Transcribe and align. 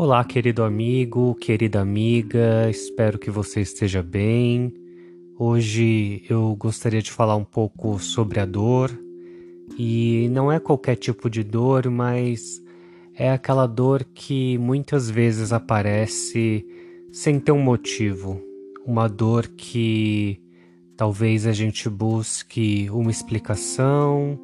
Olá, 0.00 0.22
querido 0.22 0.62
amigo, 0.62 1.34
querida 1.34 1.80
amiga, 1.80 2.70
espero 2.70 3.18
que 3.18 3.32
você 3.32 3.62
esteja 3.62 4.00
bem. 4.00 4.72
Hoje 5.36 6.22
eu 6.30 6.54
gostaria 6.54 7.02
de 7.02 7.10
falar 7.10 7.34
um 7.34 7.42
pouco 7.42 7.98
sobre 7.98 8.38
a 8.38 8.46
dor, 8.46 8.96
e 9.76 10.28
não 10.30 10.52
é 10.52 10.60
qualquer 10.60 10.94
tipo 10.94 11.28
de 11.28 11.42
dor, 11.42 11.90
mas 11.90 12.62
é 13.12 13.32
aquela 13.32 13.66
dor 13.66 14.04
que 14.14 14.56
muitas 14.58 15.10
vezes 15.10 15.52
aparece 15.52 16.64
sem 17.10 17.40
ter 17.40 17.50
um 17.50 17.60
motivo, 17.60 18.40
uma 18.86 19.08
dor 19.08 19.48
que 19.48 20.40
talvez 20.96 21.44
a 21.44 21.52
gente 21.52 21.88
busque 21.88 22.88
uma 22.90 23.10
explicação 23.10 24.38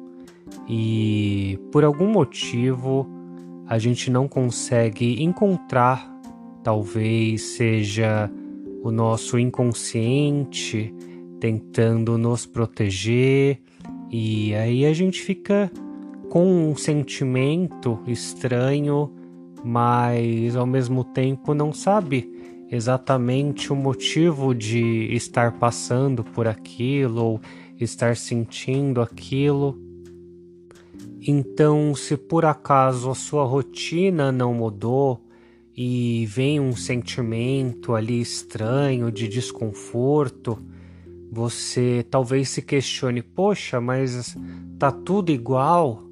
e 0.67 1.57
por 1.71 1.85
algum 1.85 2.11
motivo 2.11 3.14
a 3.67 3.77
gente 3.79 4.11
não 4.11 4.27
consegue 4.27 5.23
encontrar, 5.23 6.07
talvez 6.63 7.41
seja 7.41 8.29
o 8.83 8.91
nosso 8.91 9.39
inconsciente 9.39 10.93
tentando 11.39 12.17
nos 12.17 12.45
proteger, 12.45 13.59
e 14.11 14.53
aí 14.55 14.85
a 14.85 14.93
gente 14.93 15.21
fica 15.21 15.71
com 16.29 16.69
um 16.69 16.75
sentimento 16.75 17.99
estranho, 18.07 19.11
mas 19.63 20.55
ao 20.55 20.65
mesmo 20.65 21.03
tempo 21.03 21.53
não 21.53 21.73
sabe 21.73 22.31
exatamente 22.71 23.71
o 23.71 23.75
motivo 23.75 24.53
de 24.53 25.13
estar 25.13 25.53
passando 25.53 26.23
por 26.23 26.47
aquilo 26.47 27.23
ou 27.23 27.41
estar 27.79 28.15
sentindo 28.15 29.01
aquilo. 29.01 29.84
Então, 31.27 31.95
se 31.95 32.15
por 32.15 32.45
acaso 32.45 33.09
a 33.09 33.15
sua 33.15 33.45
rotina 33.45 34.31
não 34.31 34.53
mudou 34.53 35.19
e 35.75 36.23
vem 36.27 36.59
um 36.59 36.75
sentimento 36.75 37.95
ali 37.95 38.21
estranho 38.21 39.11
de 39.11 39.27
desconforto, 39.27 40.55
você 41.31 42.05
talvez 42.11 42.49
se 42.49 42.61
questione: 42.61 43.23
poxa, 43.23 43.81
mas 43.81 44.37
tá 44.77 44.91
tudo 44.91 45.31
igual? 45.31 46.03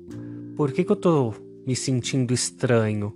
Por 0.55 0.71
que, 0.71 0.83
que 0.83 0.91
eu 0.91 0.95
tô 0.95 1.33
me 1.65 1.75
sentindo 1.75 2.33
estranho? 2.33 3.15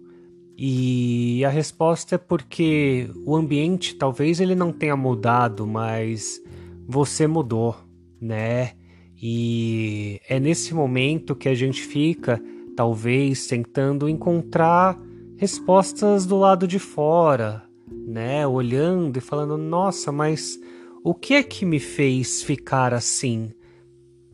E 0.56 1.44
a 1.46 1.50
resposta 1.50 2.14
é 2.14 2.18
porque 2.20 3.10
o 3.26 3.36
ambiente 3.36 3.96
talvez 3.96 4.40
ele 4.40 4.54
não 4.54 4.72
tenha 4.72 4.96
mudado, 4.96 5.66
mas 5.66 6.40
você 6.88 7.26
mudou, 7.26 7.76
né? 8.22 8.74
E 9.22 10.22
é 10.30 10.40
nesse 10.40 10.74
momento 10.74 11.36
que 11.36 11.50
a 11.50 11.56
gente 11.56 11.82
fica, 11.82 12.42
talvez, 12.76 13.48
tentando 13.48 14.08
encontrar 14.08 15.00
respostas 15.36 16.26
do 16.26 16.38
lado 16.38 16.68
de 16.68 16.78
fora, 16.78 17.64
né? 18.08 18.46
Olhando 18.46 19.18
e 19.18 19.22
falando: 19.22 19.58
nossa, 19.58 20.12
mas 20.12 20.60
o 21.04 21.16
que 21.16 21.34
é 21.34 21.44
que 21.44 21.66
me 21.66 21.80
fez 21.80 22.44
ficar 22.44 22.94
assim? 22.94 23.52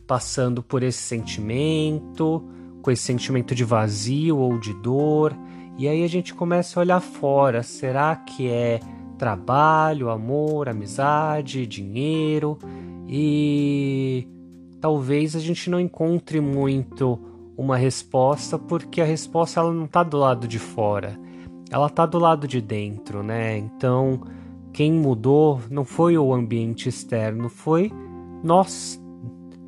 Passando 0.05 0.61
por 0.61 0.83
esse 0.83 1.01
sentimento, 1.01 2.43
com 2.81 2.91
esse 2.91 3.03
sentimento 3.03 3.55
de 3.55 3.63
vazio 3.63 4.37
ou 4.37 4.59
de 4.59 4.73
dor. 4.73 5.33
E 5.77 5.87
aí 5.87 6.03
a 6.03 6.09
gente 6.09 6.33
começa 6.33 6.77
a 6.77 6.81
olhar 6.81 6.99
fora: 6.99 7.63
será 7.63 8.15
que 8.17 8.49
é 8.49 8.81
trabalho, 9.17 10.09
amor, 10.09 10.67
amizade, 10.67 11.65
dinheiro? 11.65 12.57
E 13.07 14.27
talvez 14.83 15.33
a 15.33 15.39
gente 15.39 15.69
não 15.69 15.79
encontre 15.79 16.41
muito 16.41 17.17
uma 17.55 17.77
resposta 17.77 18.59
porque 18.59 18.99
a 18.99 19.05
resposta 19.05 19.61
ela 19.61 19.71
não 19.71 19.85
está 19.85 20.03
do 20.03 20.17
lado 20.17 20.45
de 20.45 20.59
fora, 20.59 21.17
ela 21.71 21.87
está 21.87 22.05
do 22.05 22.19
lado 22.19 22.45
de 22.49 22.59
dentro, 22.59 23.23
né? 23.23 23.57
Então, 23.57 24.19
quem 24.73 24.91
mudou 24.91 25.61
não 25.71 25.85
foi 25.85 26.17
o 26.17 26.33
ambiente 26.33 26.89
externo, 26.89 27.47
foi 27.47 27.93
nós. 28.43 29.01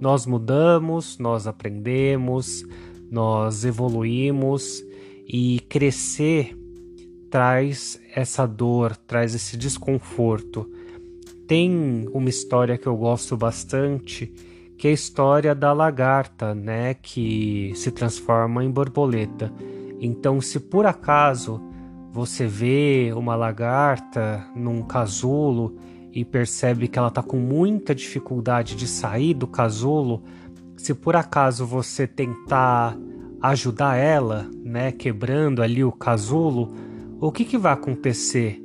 Nós 0.02 0.26
mudamos, 0.26 1.18
nós 1.18 1.48
aprendemos, 1.48 2.66
nós 3.10 3.64
evoluímos 3.64 4.84
e 5.26 5.62
crescer 5.70 6.58
traz 7.30 7.98
essa 8.14 8.46
dor, 8.46 8.98
traz 8.98 9.34
esse 9.34 9.56
desconforto. 9.56 10.70
Tem 11.48 12.06
uma 12.12 12.28
história 12.28 12.78
que 12.78 12.88
eu 12.88 12.98
gosto 12.98 13.38
bastante 13.38 14.34
que 14.86 14.90
é 14.90 14.92
a 14.92 14.94
história 14.94 15.56
da 15.56 15.74
lagarta, 15.74 16.54
né, 16.54 16.94
que 16.94 17.72
se 17.74 17.90
transforma 17.90 18.64
em 18.64 18.70
borboleta. 18.70 19.52
Então, 20.00 20.40
se 20.40 20.60
por 20.60 20.86
acaso 20.86 21.60
você 22.12 22.46
vê 22.46 23.12
uma 23.16 23.36
lagarta 23.36 24.46
num 24.56 24.84
casulo 24.84 25.76
e 26.14 26.24
percebe 26.24 26.88
que 26.88 27.00
ela 27.00 27.08
está 27.08 27.24
com 27.24 27.38
muita 27.38 27.96
dificuldade 27.96 28.76
de 28.76 28.86
sair 28.86 29.34
do 29.34 29.48
casulo, 29.48 30.22
se 30.78 30.94
por 30.94 31.16
acaso 31.16 31.66
você 31.66 32.06
tentar 32.06 32.96
ajudar 33.42 33.96
ela, 33.96 34.48
né, 34.64 34.92
quebrando 34.92 35.64
ali 35.64 35.84
o 35.84 35.92
casulo, 35.92 36.72
o 37.20 37.32
que, 37.32 37.44
que 37.44 37.58
vai 37.58 37.74
acontecer? 37.74 38.62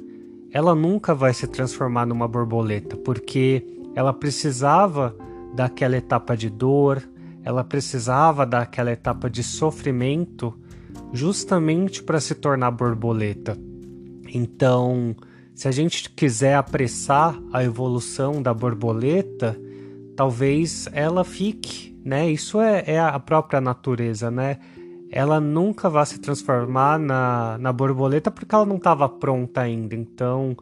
Ela 0.53 0.75
nunca 0.75 1.15
vai 1.15 1.33
se 1.33 1.47
transformar 1.47 2.05
numa 2.05 2.29
borboleta, 2.29 2.95
porque 2.95 3.65
ela 3.95 4.13
precisava 4.13 5.17
daquela 5.55 5.97
etapa 5.97 6.37
de 6.37 6.49
dor, 6.49 7.03
ela 7.43 7.65
precisava 7.65 8.45
daquela 8.45 8.93
etapa 8.93 9.29
de 9.29 9.43
sofrimento 9.43 10.55
justamente 11.13 12.03
para 12.03 12.21
se 12.21 12.35
tornar 12.35 12.71
borboleta. 12.71 13.57
Então, 14.33 15.15
se 15.55 15.69
a 15.69 15.71
gente 15.71 16.09
quiser 16.11 16.55
apressar 16.55 17.39
a 17.53 17.65
evolução 17.65 18.41
da 18.41 18.55
borboleta, 18.55 19.59
talvez 20.17 20.89
ela 20.93 21.25
fique, 21.25 21.99
né? 22.05 22.31
Isso 22.31 22.61
é, 22.61 22.85
é 22.87 23.01
a 23.01 23.19
própria 23.19 23.61
natureza, 23.61 24.31
né? 24.31 24.59
Ela 25.11 25.41
nunca 25.41 25.91
vai 25.91 26.07
se 26.07 26.21
transformar 26.21 26.99
na, 26.99 27.59
na 27.59 27.73
borboleta 27.73 28.31
porque 28.31 28.55
ela 28.55 28.65
não 28.65 28.77
estava 28.77 29.09
pronta 29.09 29.63
ainda. 29.63 29.97
Então, 29.97 30.57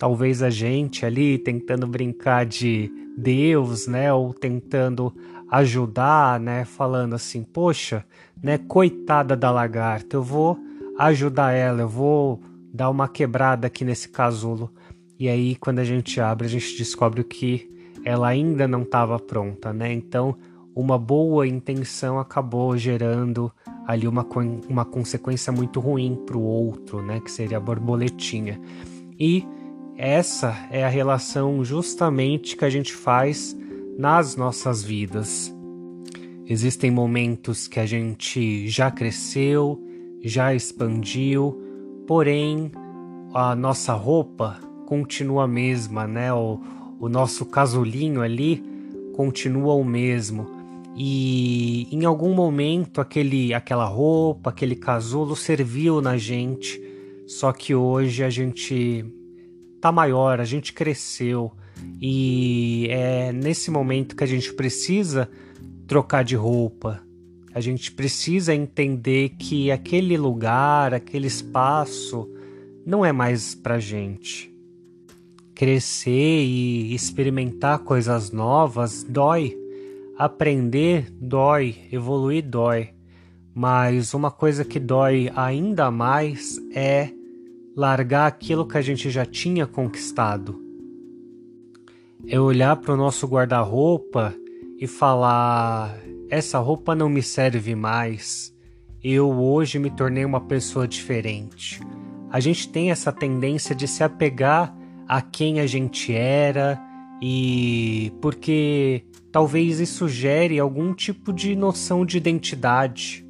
talvez 0.00 0.42
a 0.42 0.48
gente 0.48 1.04
ali 1.04 1.36
tentando 1.36 1.86
brincar 1.86 2.46
de 2.46 2.90
Deus, 3.18 3.86
né, 3.86 4.10
ou 4.10 4.32
tentando 4.32 5.14
ajudar, 5.50 6.40
né, 6.40 6.64
falando 6.64 7.14
assim, 7.14 7.42
poxa, 7.42 8.02
né, 8.42 8.56
coitada 8.56 9.36
da 9.36 9.50
lagarta, 9.50 10.16
eu 10.16 10.22
vou 10.22 10.58
ajudar 10.98 11.52
ela, 11.52 11.82
eu 11.82 11.88
vou 11.88 12.40
dar 12.72 12.88
uma 12.88 13.08
quebrada 13.08 13.66
aqui 13.66 13.84
nesse 13.84 14.08
casulo. 14.08 14.72
E 15.18 15.28
aí, 15.28 15.54
quando 15.56 15.80
a 15.80 15.84
gente 15.84 16.18
abre, 16.18 16.46
a 16.46 16.50
gente 16.50 16.78
descobre 16.78 17.22
que 17.22 17.70
ela 18.02 18.26
ainda 18.26 18.66
não 18.66 18.80
estava 18.80 19.18
pronta, 19.18 19.70
né? 19.70 19.92
Então, 19.92 20.34
uma 20.74 20.96
boa 20.98 21.46
intenção 21.46 22.18
acabou 22.18 22.74
gerando 22.74 23.52
ali 23.86 24.08
uma, 24.08 24.26
uma 24.66 24.84
consequência 24.86 25.52
muito 25.52 25.78
ruim 25.78 26.16
para 26.24 26.38
o 26.38 26.42
outro, 26.42 27.02
né? 27.02 27.20
Que 27.20 27.30
seria 27.30 27.58
a 27.58 27.60
borboletinha. 27.60 28.58
E 29.18 29.46
essa 30.02 30.56
é 30.70 30.82
a 30.82 30.88
relação 30.88 31.62
justamente 31.62 32.56
que 32.56 32.64
a 32.64 32.70
gente 32.70 32.94
faz 32.94 33.54
nas 33.98 34.34
nossas 34.34 34.82
vidas. 34.82 35.54
Existem 36.46 36.90
momentos 36.90 37.68
que 37.68 37.78
a 37.78 37.84
gente 37.84 38.66
já 38.66 38.90
cresceu, 38.90 39.78
já 40.22 40.54
expandiu, 40.54 41.60
porém 42.06 42.72
a 43.34 43.54
nossa 43.54 43.92
roupa 43.92 44.58
continua 44.86 45.44
a 45.44 45.46
mesma, 45.46 46.06
né? 46.06 46.32
O, 46.32 46.58
o 46.98 47.06
nosso 47.06 47.44
casulinho 47.44 48.22
ali 48.22 48.64
continua 49.12 49.74
o 49.74 49.84
mesmo. 49.84 50.46
E 50.96 51.86
em 51.92 52.06
algum 52.06 52.32
momento 52.34 53.02
aquele, 53.02 53.52
aquela 53.52 53.84
roupa, 53.84 54.48
aquele 54.48 54.76
casulo 54.76 55.36
serviu 55.36 56.00
na 56.00 56.16
gente, 56.16 56.82
só 57.26 57.52
que 57.52 57.74
hoje 57.74 58.24
a 58.24 58.30
gente 58.30 59.19
tá 59.80 59.90
maior, 59.90 60.40
a 60.40 60.44
gente 60.44 60.72
cresceu 60.72 61.52
e 62.00 62.86
é 62.90 63.32
nesse 63.32 63.70
momento 63.70 64.14
que 64.14 64.24
a 64.24 64.26
gente 64.26 64.52
precisa 64.52 65.28
trocar 65.86 66.22
de 66.22 66.36
roupa. 66.36 67.02
A 67.52 67.60
gente 67.60 67.90
precisa 67.90 68.54
entender 68.54 69.30
que 69.30 69.72
aquele 69.72 70.16
lugar, 70.16 70.94
aquele 70.94 71.26
espaço 71.26 72.30
não 72.86 73.04
é 73.04 73.12
mais 73.12 73.54
pra 73.54 73.78
gente. 73.78 74.54
Crescer 75.54 76.44
e 76.44 76.94
experimentar 76.94 77.80
coisas 77.80 78.30
novas 78.30 79.02
dói. 79.02 79.56
Aprender 80.16 81.10
dói, 81.10 81.76
evoluir 81.90 82.44
dói. 82.44 82.90
Mas 83.52 84.14
uma 84.14 84.30
coisa 84.30 84.64
que 84.64 84.78
dói 84.78 85.30
ainda 85.34 85.90
mais 85.90 86.56
é 86.72 87.10
largar 87.76 88.26
aquilo 88.26 88.66
que 88.66 88.76
a 88.76 88.82
gente 88.82 89.10
já 89.10 89.24
tinha 89.24 89.66
conquistado. 89.66 90.60
É 92.26 92.38
olhar 92.38 92.76
para 92.76 92.94
o 92.94 92.96
nosso 92.96 93.26
guarda-roupa 93.26 94.34
e 94.78 94.86
falar: 94.86 95.96
essa 96.28 96.58
roupa 96.58 96.94
não 96.94 97.08
me 97.08 97.22
serve 97.22 97.74
mais. 97.74 98.54
Eu 99.02 99.30
hoje 99.30 99.78
me 99.78 99.90
tornei 99.90 100.24
uma 100.24 100.40
pessoa 100.40 100.86
diferente. 100.86 101.80
a 102.30 102.38
gente 102.38 102.68
tem 102.68 102.90
essa 102.90 103.10
tendência 103.10 103.74
de 103.74 103.88
se 103.88 104.04
apegar 104.04 104.76
a 105.08 105.20
quem 105.20 105.58
a 105.58 105.66
gente 105.66 106.14
era 106.14 106.80
e 107.20 108.12
porque 108.20 109.04
talvez 109.32 109.80
isso 109.80 110.08
gere 110.08 110.58
algum 110.58 110.94
tipo 110.94 111.32
de 111.32 111.56
noção 111.56 112.06
de 112.06 112.16
identidade. 112.16 113.26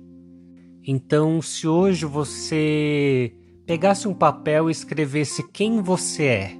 Então, 0.86 1.40
se 1.40 1.66
hoje 1.66 2.04
você 2.04 3.32
pegasse 3.70 4.08
um 4.08 4.12
papel 4.12 4.68
e 4.68 4.72
escrevesse 4.72 5.44
quem 5.52 5.80
você 5.80 6.24
é, 6.24 6.52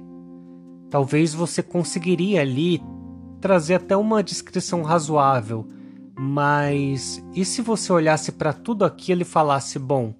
talvez 0.89 1.33
você 1.33 1.61
conseguiria 1.61 2.39
ali 2.39 2.81
trazer 3.41 3.73
até 3.73 3.97
uma 3.97 4.23
descrição 4.23 4.81
razoável. 4.81 5.67
Mas 6.17 7.21
e 7.35 7.43
se 7.43 7.61
você 7.61 7.91
olhasse 7.91 8.31
para 8.31 8.53
tudo 8.53 8.85
aquilo 8.85 9.23
e 9.23 9.25
falasse: 9.25 9.77
bom, 9.77 10.15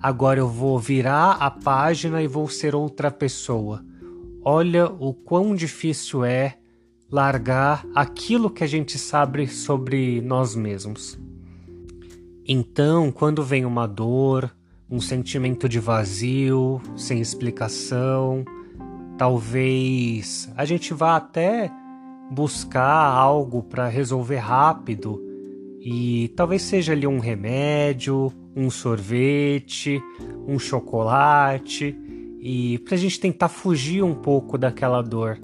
agora 0.00 0.38
eu 0.38 0.46
vou 0.46 0.78
virar 0.78 1.32
a 1.40 1.50
página 1.50 2.22
e 2.22 2.28
vou 2.28 2.48
ser 2.48 2.72
outra 2.72 3.10
pessoa? 3.10 3.84
Olha 4.44 4.86
o 4.86 5.12
quão 5.12 5.56
difícil 5.56 6.24
é 6.24 6.56
largar 7.10 7.84
aquilo 7.96 8.48
que 8.48 8.62
a 8.62 8.68
gente 8.68 8.96
sabe 8.96 9.48
sobre 9.48 10.20
nós 10.20 10.54
mesmos. 10.54 11.18
Então, 12.46 13.10
quando 13.10 13.42
vem 13.42 13.64
uma 13.64 13.88
dor, 13.88 14.56
um 14.90 15.00
sentimento 15.00 15.68
de 15.68 15.78
vazio, 15.78 16.80
sem 16.96 17.20
explicação, 17.20 18.44
talvez 19.18 20.50
a 20.56 20.64
gente 20.64 20.94
vá 20.94 21.16
até 21.16 21.70
buscar 22.30 22.84
algo 22.84 23.62
para 23.62 23.88
resolver 23.88 24.36
rápido. 24.36 25.22
E 25.80 26.28
talvez 26.36 26.62
seja 26.62 26.92
ali 26.92 27.06
um 27.06 27.18
remédio, 27.18 28.32
um 28.56 28.70
sorvete, 28.70 30.02
um 30.46 30.58
chocolate. 30.58 31.96
E 32.40 32.78
para 32.78 32.94
a 32.94 32.98
gente 32.98 33.20
tentar 33.20 33.48
fugir 33.48 34.02
um 34.02 34.14
pouco 34.14 34.56
daquela 34.56 35.02
dor, 35.02 35.38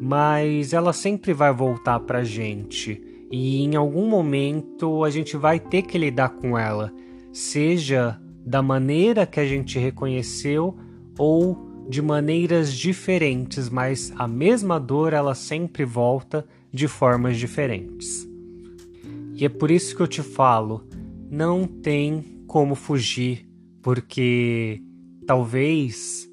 mas 0.00 0.72
ela 0.72 0.92
sempre 0.92 1.32
vai 1.32 1.52
voltar 1.52 2.00
para 2.00 2.20
a 2.20 2.24
gente. 2.24 3.02
E 3.30 3.62
em 3.62 3.74
algum 3.76 4.08
momento 4.08 5.04
a 5.04 5.10
gente 5.10 5.36
vai 5.36 5.58
ter 5.58 5.82
que 5.82 5.98
lidar 5.98 6.30
com 6.30 6.56
ela, 6.56 6.92
seja 7.32 8.20
da 8.46 8.62
maneira 8.62 9.26
que 9.26 9.40
a 9.40 9.44
gente 9.44 9.76
reconheceu 9.76 10.78
ou 11.18 11.66
de 11.88 12.00
maneiras 12.00 12.72
diferentes, 12.72 13.68
mas 13.68 14.12
a 14.16 14.28
mesma 14.28 14.78
dor 14.78 15.12
ela 15.12 15.34
sempre 15.34 15.84
volta 15.84 16.46
de 16.72 16.86
formas 16.86 17.36
diferentes. 17.36 18.26
E 19.34 19.44
é 19.44 19.48
por 19.48 19.70
isso 19.70 19.96
que 19.96 20.02
eu 20.02 20.06
te 20.06 20.22
falo, 20.22 20.86
não 21.28 21.66
tem 21.66 22.42
como 22.46 22.76
fugir, 22.76 23.48
porque 23.82 24.80
talvez 25.26 26.30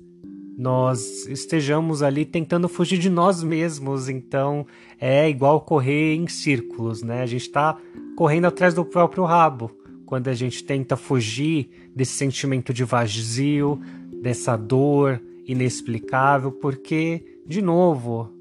nós 0.55 1.25
estejamos 1.27 2.03
ali 2.03 2.25
tentando 2.25 2.69
fugir 2.69 2.99
de 2.99 3.09
nós 3.09 3.43
mesmos, 3.43 4.07
então 4.07 4.67
é 5.01 5.27
igual 5.27 5.61
correr 5.61 6.13
em 6.13 6.27
círculos, 6.27 7.01
né? 7.01 7.21
A 7.21 7.25
gente 7.25 7.41
está 7.41 7.75
correndo 8.15 8.45
atrás 8.45 8.73
do 8.75 8.85
próprio 8.85 9.23
rabo 9.23 9.82
quando 10.05 10.27
a 10.27 10.33
gente 10.33 10.63
tenta 10.63 10.95
fugir 10.95 11.89
desse 11.95 12.13
sentimento 12.13 12.73
de 12.73 12.83
vazio, 12.83 13.79
dessa 14.21 14.55
dor 14.55 15.21
inexplicável, 15.47 16.51
porque, 16.51 17.39
de 17.45 17.61
novo, 17.61 18.31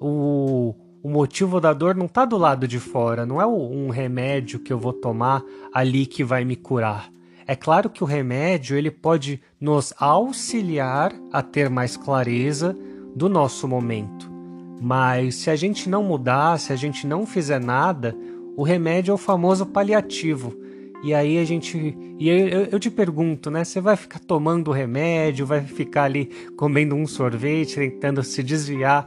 o, 0.00 0.74
o 1.02 1.08
motivo 1.08 1.60
da 1.60 1.72
dor 1.72 1.94
não 1.94 2.06
está 2.06 2.24
do 2.24 2.36
lado 2.36 2.68
de 2.68 2.78
fora, 2.78 3.26
não 3.26 3.40
é 3.40 3.46
um 3.46 3.90
remédio 3.90 4.60
que 4.60 4.72
eu 4.72 4.78
vou 4.78 4.92
tomar 4.92 5.42
ali 5.72 6.06
que 6.06 6.22
vai 6.22 6.44
me 6.44 6.56
curar. 6.56 7.12
É 7.46 7.54
claro 7.54 7.90
que 7.90 8.02
o 8.02 8.06
remédio 8.06 8.76
ele 8.76 8.90
pode 8.90 9.40
nos 9.60 9.92
auxiliar 9.98 11.12
a 11.30 11.42
ter 11.42 11.68
mais 11.68 11.96
clareza 11.96 12.76
do 13.14 13.28
nosso 13.28 13.68
momento. 13.68 14.32
Mas 14.80 15.36
se 15.36 15.50
a 15.50 15.56
gente 15.56 15.88
não 15.88 16.02
mudar, 16.02 16.58
se 16.58 16.72
a 16.72 16.76
gente 16.76 17.06
não 17.06 17.26
fizer 17.26 17.60
nada, 17.60 18.16
o 18.56 18.62
remédio 18.62 19.12
é 19.12 19.14
o 19.14 19.18
famoso 19.18 19.66
paliativo. 19.66 20.56
E 21.04 21.12
aí 21.12 21.36
a 21.36 21.44
gente. 21.44 21.94
E 22.18 22.28
eu, 22.30 22.64
eu, 22.64 22.80
te 22.80 22.90
pergunto, 22.90 23.50
né? 23.50 23.62
Você 23.62 23.78
vai 23.78 23.94
ficar 23.94 24.18
tomando 24.18 24.72
remédio, 24.72 25.44
vai 25.44 25.60
ficar 25.60 26.04
ali 26.04 26.30
comendo 26.56 26.94
um 26.94 27.06
sorvete, 27.06 27.74
tentando 27.74 28.22
se 28.22 28.42
desviar 28.42 29.06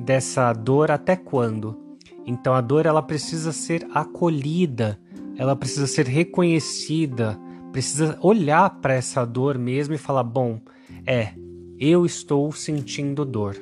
dessa 0.00 0.54
dor 0.54 0.90
até 0.90 1.14
quando? 1.16 1.78
Então 2.26 2.54
a 2.54 2.62
dor 2.62 2.86
ela 2.86 3.02
precisa 3.02 3.52
ser 3.52 3.86
acolhida, 3.92 4.98
ela 5.36 5.54
precisa 5.54 5.86
ser 5.86 6.06
reconhecida, 6.06 7.38
precisa 7.70 8.18
olhar 8.22 8.80
para 8.80 8.94
essa 8.94 9.22
dor 9.26 9.58
mesmo 9.58 9.94
e 9.94 9.98
falar: 9.98 10.24
bom, 10.24 10.58
é, 11.06 11.34
eu 11.78 12.06
estou 12.06 12.50
sentindo 12.52 13.22
dor. 13.22 13.54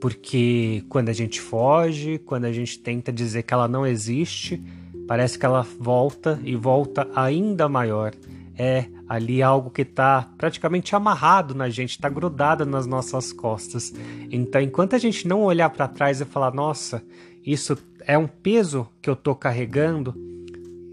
Porque 0.00 0.84
quando 0.88 1.08
a 1.08 1.12
gente 1.12 1.40
foge, 1.40 2.18
quando 2.18 2.46
a 2.46 2.52
gente 2.52 2.80
tenta 2.80 3.12
dizer 3.12 3.44
que 3.44 3.54
ela 3.54 3.68
não 3.68 3.86
existe, 3.86 4.60
parece 5.08 5.38
que 5.38 5.46
ela 5.46 5.66
volta 5.80 6.38
e 6.44 6.54
volta 6.54 7.08
ainda 7.16 7.68
maior. 7.68 8.12
É 8.56 8.84
ali 9.08 9.42
algo 9.42 9.70
que 9.70 9.82
está 9.82 10.28
praticamente 10.36 10.94
amarrado 10.94 11.54
na 11.54 11.70
gente, 11.70 11.92
está 11.92 12.08
grudado 12.10 12.66
nas 12.66 12.86
nossas 12.86 13.32
costas. 13.32 13.92
Então, 14.30 14.60
enquanto 14.60 14.94
a 14.94 14.98
gente 14.98 15.26
não 15.26 15.42
olhar 15.42 15.70
para 15.70 15.88
trás 15.88 16.20
e 16.20 16.26
falar, 16.26 16.52
nossa, 16.52 17.02
isso 17.44 17.78
é 18.00 18.18
um 18.18 18.26
peso 18.26 18.86
que 19.00 19.08
eu 19.08 19.14
estou 19.14 19.34
carregando, 19.34 20.14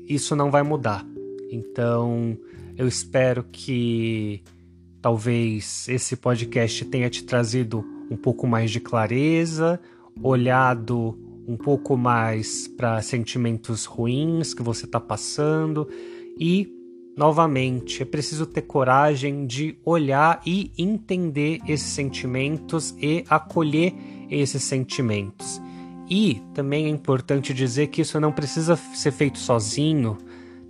isso 0.07 0.35
não 0.35 0.49
vai 0.49 0.63
mudar. 0.63 1.05
Então, 1.51 2.37
eu 2.77 2.87
espero 2.87 3.43
que 3.51 4.41
talvez 5.01 5.89
esse 5.89 6.15
podcast 6.15 6.85
tenha 6.85 7.09
te 7.09 7.23
trazido 7.23 7.83
um 8.09 8.15
pouco 8.15 8.47
mais 8.47 8.71
de 8.71 8.79
clareza, 8.79 9.79
olhado 10.21 11.17
um 11.47 11.57
pouco 11.57 11.95
mais 11.95 12.67
para 12.67 13.01
sentimentos 13.01 13.85
ruins 13.85 14.53
que 14.53 14.63
você 14.63 14.85
está 14.85 14.99
passando 14.99 15.87
e 16.39 16.71
novamente 17.15 18.01
é 18.01 18.05
preciso 18.05 18.45
ter 18.45 18.63
coragem 18.63 19.45
de 19.45 19.77
olhar 19.85 20.41
e 20.45 20.71
entender 20.77 21.59
esses 21.67 21.87
sentimentos 21.87 22.95
e 22.99 23.23
acolher 23.29 23.93
esses 24.29 24.63
sentimentos. 24.63 25.61
E 26.09 26.41
também 26.53 26.85
é 26.85 26.89
importante 26.89 27.53
dizer 27.53 27.87
que 27.87 28.01
isso 28.01 28.19
não 28.19 28.31
precisa 28.31 28.75
ser 28.75 29.11
feito 29.11 29.39
sozinho. 29.39 30.17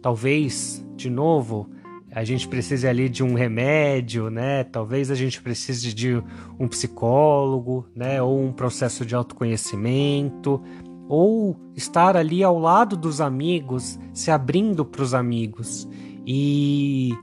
Talvez, 0.01 0.85
de 0.95 1.09
novo, 1.09 1.69
a 2.15 2.23
gente 2.23 2.47
precise 2.47 2.87
ali 2.87 3.09
de 3.09 3.21
um 3.21 3.33
remédio, 3.33 4.29
né? 4.29 4.63
Talvez 4.63 5.11
a 5.11 5.15
gente 5.15 5.41
precise 5.41 5.93
de 5.93 6.23
um 6.57 6.65
psicólogo, 6.65 7.85
né? 7.93 8.21
Ou 8.21 8.41
um 8.41 8.53
processo 8.53 9.05
de 9.05 9.13
autoconhecimento, 9.13 10.63
ou 11.09 11.59
estar 11.75 12.15
ali 12.15 12.41
ao 12.41 12.57
lado 12.57 12.95
dos 12.95 13.19
amigos, 13.19 13.99
se 14.13 14.31
abrindo 14.31 14.85
para 14.85 15.01
os 15.01 15.13
amigos. 15.13 15.89
E 16.25 17.13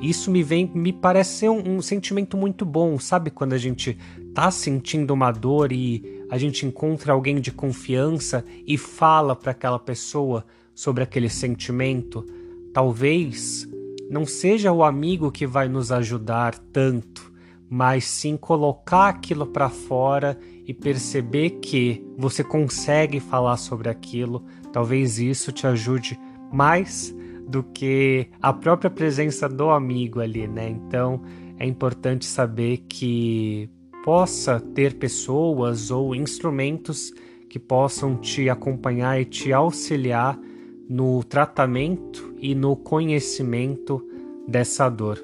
isso 0.00 0.30
me 0.30 0.44
vem, 0.44 0.70
me 0.72 0.92
parece 0.92 1.40
ser 1.40 1.48
um, 1.48 1.78
um, 1.78 1.82
sentimento 1.82 2.36
muito 2.36 2.64
bom, 2.64 3.00
sabe? 3.00 3.32
Quando 3.32 3.52
a 3.52 3.58
gente 3.58 3.98
tá 4.32 4.48
sentindo 4.52 5.12
uma 5.12 5.32
dor 5.32 5.72
e 5.72 6.22
a 6.30 6.38
gente 6.38 6.64
encontra 6.64 7.12
alguém 7.12 7.40
de 7.40 7.50
confiança 7.50 8.44
e 8.64 8.78
fala 8.78 9.34
para 9.34 9.50
aquela 9.50 9.80
pessoa 9.80 10.46
sobre 10.72 11.02
aquele 11.02 11.28
sentimento, 11.28 12.24
talvez 12.72 13.68
não 14.08 14.24
seja 14.24 14.72
o 14.72 14.84
amigo 14.84 15.30
que 15.30 15.46
vai 15.46 15.68
nos 15.68 15.90
ajudar 15.90 16.58
tanto, 16.72 17.32
mas 17.68 18.04
sim 18.04 18.36
colocar 18.36 19.08
aquilo 19.08 19.46
para 19.46 19.68
fora 19.68 20.38
e 20.64 20.72
perceber 20.72 21.50
que 21.60 22.04
você 22.16 22.44
consegue 22.44 23.18
falar 23.18 23.56
sobre 23.56 23.88
aquilo. 23.88 24.44
Talvez 24.72 25.18
isso 25.18 25.50
te 25.52 25.66
ajude 25.66 26.18
mais 26.52 27.14
do 27.48 27.62
que 27.62 28.28
a 28.40 28.52
própria 28.52 28.90
presença 28.90 29.48
do 29.48 29.70
amigo 29.70 30.20
ali, 30.20 30.46
né? 30.46 30.68
Então 30.68 31.22
é 31.58 31.66
importante 31.66 32.24
saber 32.24 32.84
que 32.88 33.68
possa 34.04 34.60
ter 34.60 34.94
pessoas 34.94 35.90
ou 35.90 36.14
instrumentos 36.14 37.12
que 37.48 37.58
possam 37.58 38.16
te 38.16 38.48
acompanhar 38.48 39.20
e 39.20 39.24
te 39.24 39.52
auxiliar 39.52 40.38
no 40.88 41.22
tratamento 41.24 42.34
e 42.38 42.54
no 42.54 42.76
conhecimento 42.76 44.04
dessa 44.46 44.88
dor, 44.88 45.18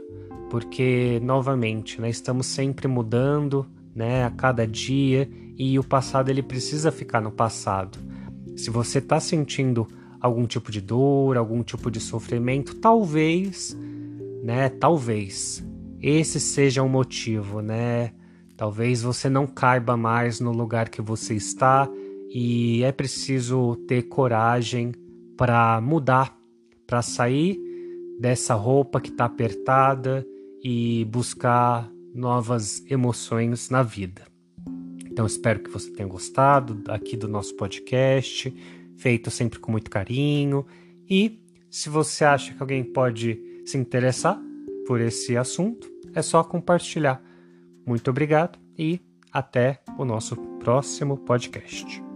porque 0.50 1.20
novamente, 1.22 2.00
né, 2.00 2.10
estamos 2.10 2.46
sempre 2.46 2.88
mudando, 2.88 3.66
né, 3.94 4.24
a 4.24 4.30
cada 4.30 4.66
dia 4.66 5.28
e 5.56 5.78
o 5.78 5.84
passado 5.84 6.28
ele 6.28 6.42
precisa 6.42 6.90
ficar 6.90 7.20
no 7.20 7.30
passado. 7.30 7.98
Se 8.56 8.70
você 8.70 8.98
está 8.98 9.20
sentindo 9.20 9.86
algum 10.20 10.46
tipo 10.46 10.70
de 10.70 10.80
dor, 10.80 11.36
algum 11.36 11.62
tipo 11.62 11.90
de 11.90 12.00
sofrimento, 12.00 12.74
talvez, 12.76 13.76
né, 14.42 14.68
talvez 14.68 15.64
esse 16.02 16.40
seja 16.40 16.82
um 16.82 16.88
motivo, 16.88 17.60
né? 17.60 18.12
Talvez 18.56 19.02
você 19.02 19.28
não 19.28 19.46
caiba 19.46 19.96
mais 19.96 20.40
no 20.40 20.50
lugar 20.50 20.88
que 20.88 21.00
você 21.00 21.34
está 21.34 21.88
e 22.28 22.82
é 22.82 22.90
preciso 22.90 23.76
ter 23.86 24.02
coragem 24.02 24.92
para 25.42 25.80
mudar, 25.80 26.38
para 26.86 27.02
sair 27.02 27.58
dessa 28.20 28.54
roupa 28.54 29.00
que 29.00 29.10
está 29.10 29.24
apertada 29.24 30.24
e 30.62 31.04
buscar 31.06 31.90
novas 32.14 32.80
emoções 32.88 33.68
na 33.68 33.82
vida. 33.82 34.22
Então 35.04 35.26
espero 35.26 35.58
que 35.58 35.68
você 35.68 35.90
tenha 35.90 36.08
gostado 36.08 36.80
aqui 36.86 37.16
do 37.16 37.26
nosso 37.26 37.56
podcast, 37.56 38.54
feito 38.96 39.32
sempre 39.32 39.58
com 39.58 39.72
muito 39.72 39.90
carinho. 39.90 40.64
E 41.10 41.42
se 41.68 41.88
você 41.88 42.24
acha 42.24 42.54
que 42.54 42.62
alguém 42.62 42.84
pode 42.84 43.36
se 43.66 43.76
interessar 43.76 44.40
por 44.86 45.00
esse 45.00 45.36
assunto, 45.36 45.90
é 46.14 46.22
só 46.22 46.44
compartilhar. 46.44 47.20
Muito 47.84 48.08
obrigado 48.08 48.60
e 48.78 49.00
até 49.32 49.80
o 49.98 50.04
nosso 50.04 50.36
próximo 50.60 51.16
podcast. 51.16 52.11